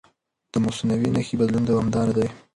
[0.51, 2.27] د مصنوعي نښې بدلون دوامداره دی.